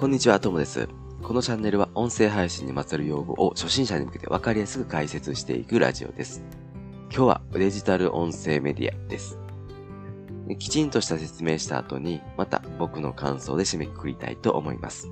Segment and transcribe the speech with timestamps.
[0.00, 0.88] こんにちは、ともです。
[1.22, 6.42] このチャンネルは音声配信にまつわる用語を初心者に向けてわかりやすく解説していくラジオです。
[7.10, 9.38] 今日はデジタル音声メディアです。
[10.58, 15.08] きちんとした説明した後に、また僕の感想で締めくくりたいと思います。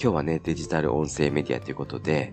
[0.00, 2.32] 今日はね、デジタル音声メディアということで、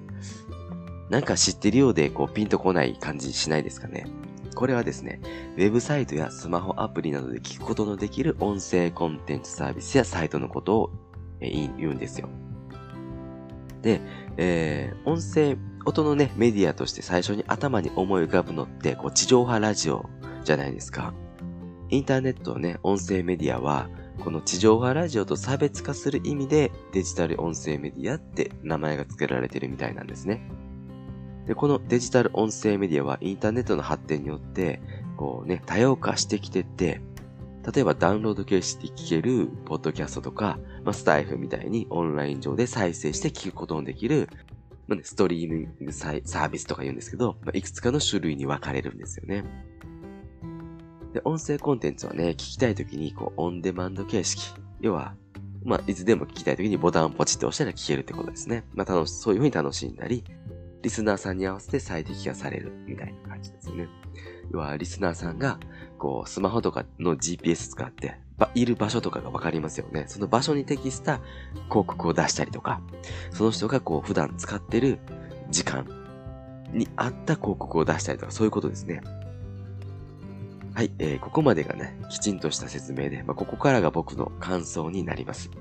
[1.10, 4.08] なんか知ってるようでこうピンとこない感じしないですかね。
[4.56, 5.20] これはですね、
[5.58, 10.92] ウェブサイトやスマホアプリなどで聞くことのできる音声コンテンツサービスやサイトのことを、
[11.42, 12.30] え言うんですよ。
[13.82, 14.00] で、
[14.38, 20.10] えー、音声、音のね、メディアとして最初に頭に思い浮かぶのって、こう、地上波ラジオ
[20.44, 21.14] じゃないですか。
[21.90, 23.90] インターネットのね、音声メディアは、
[24.24, 30.48] この地上波ラジオと差別化する意味でデジタル音声メディアって名前が付けられてるみたいなんですね。
[31.48, 34.80] で、このデジタル音声メディアはインターネットの発展によって、
[35.18, 37.02] こうね、多様化してきてて、
[37.74, 44.30] 例えばダウンロード形式で聞けるポッドキャストとか、まあ、スタイフみたいにオンライン上で再生して聞くことのできる、
[44.88, 49.44] まあね、ストリーミングサービスとか言うんですけど、まあ、いくつかの種類に分かれるんですよね。
[51.14, 54.54] で、音声コンテンツはね、聞きたいときに、こう、オンデマンド形式。
[54.80, 55.16] 要は、
[55.64, 58.64] まあ、いつでも聞きたいときにボタンをポチって押したら聞けるってことですね。
[58.74, 60.24] まあ、楽し、そういう風に楽しんだり、
[60.82, 63.88] リスナーさんに合わせて最適化されるみたいな感じですよね。
[64.52, 65.60] 要は、リスナーさんが、
[65.98, 68.18] こう、スマホとかの GPS 使って、
[68.56, 70.06] いる場所とかがわかりますよね。
[70.08, 71.20] その場所に適した
[71.70, 72.82] 広告を出したりとか、
[73.32, 75.00] その人がこう、普段使ってる
[75.50, 75.88] 時間
[76.74, 79.02] に合った広告を出したりとか、そういうことですね。
[80.74, 85.52] はい、えー、ここまでがね、きちんとした説明で、まあ、ここからが僕の感想になります。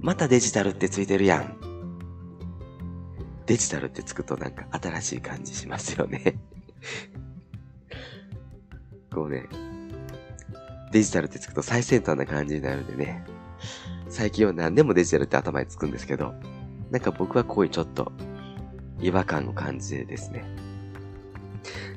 [0.00, 1.72] またデジタルってついてるやん。
[3.46, 6.40] デジタルってつくとなんか新しい感じしますよね
[9.12, 9.46] こうね、
[10.90, 13.24] デジタルってつくと最先端な感じになるんでね、
[14.08, 16.34] 最近は何でもデジタルって頭につくんですけど、
[16.90, 18.12] なんか僕はこういうちょっと
[19.00, 20.44] 違和感を感じでですね、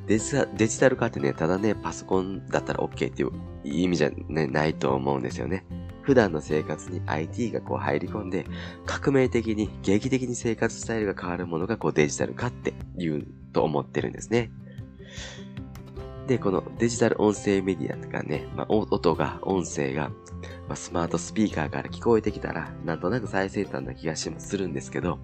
[0.07, 3.31] デジデジタル化ってね、ただね、パソコンだったら OK っていう
[3.63, 5.65] 意味じゃ、ね、ないと思うんですよね。
[6.03, 8.45] 普段の生活に IT がこう入り込んで、
[8.85, 14.51] 革命的に、劇的に生活スタイルが変わるものがこうデジタル化って言うと思ってるんですね。
[16.27, 20.09] で、このデジタル音声メディアとかね、まあ、音が、音声が、
[20.67, 25.19] まあ、スマートスピーカーから聞こえてきたら、なんとなく最先端な気がしまするんですけど、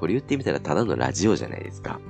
[0.00, 2.00] これ言ってみたらただのラジオじゃないですか。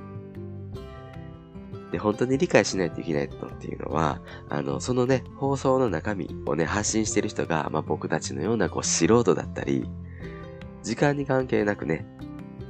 [1.93, 9.85] で、本当に理解しないといけないのっていうのは、あの、そのね、放送の中身をね、発信してる人が、まあ、僕たちのような、こう、素人だったり、
[10.83, 12.07] 時間に関係なくね、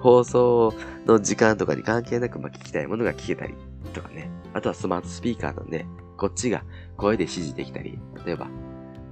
[0.01, 0.73] 放送
[1.07, 3.55] の時間とかに関係なく、まあ、聞きたいものが聞けたり、
[3.91, 4.31] とかね。
[4.55, 5.87] あとはスマートスピーカーなんで、
[6.17, 6.65] こっちが
[6.97, 8.49] 声で指示できたり、例えば、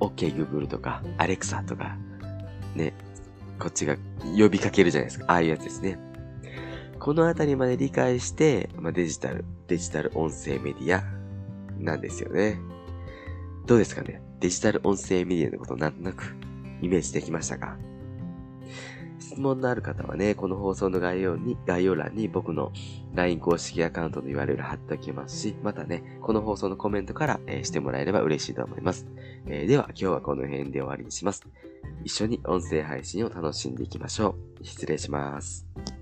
[0.01, 1.97] OK Google とか、Alexa とか、
[2.75, 2.95] ね、
[3.59, 3.97] こっちが
[4.37, 5.25] 呼びかけるじゃないですか。
[5.29, 5.99] ああいうやつですね。
[6.99, 11.03] このあたりまで理解して、まあ、デジタル、デジタル音声メディア
[11.79, 12.59] なんですよね。
[13.67, 14.21] どうですかね？
[14.41, 16.37] デジタル音声メディアのことなんとなく
[16.83, 17.77] イメージできましたか？
[19.39, 22.73] 質問のある方はね、この放送の概要に、概要欄に僕の
[23.15, 29.07] LINE 公式アカウントの URL 貼っておきますし、またね、この放送のコメントから、えー、してもらえれば嬉しいと思います。
[29.47, 31.47] えー、では今日はこの辺で終わりにします。
[32.03, 34.65] 一緒に音声配信を楽しんでいきましょう。
[34.65, 35.98] 失礼します。